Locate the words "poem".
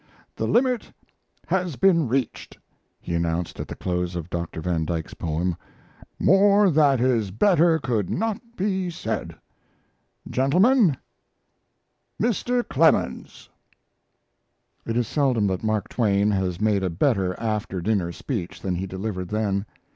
5.13-5.55